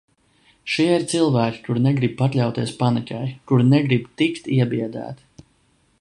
Šie 0.75 0.85
ir 0.93 1.05
cilvēki, 1.11 1.61
kuri 1.67 1.83
negrib 1.83 2.15
pakļauties 2.23 2.73
panikai, 2.81 3.23
kuri 3.53 3.69
negrib 3.75 4.11
tikt 4.23 4.51
iebiedēti. 4.57 5.49